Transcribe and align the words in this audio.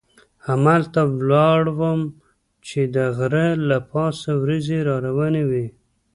همالته 0.47 1.01
ولاړ 1.17 1.61
وم 1.79 2.01
چې 2.67 2.81
د 2.95 2.97
غره 3.17 3.47
له 3.69 3.77
پاسه 3.91 4.29
وریځې 4.41 4.79
را 4.87 4.95
روانې 5.07 5.43
وې. 5.49 5.65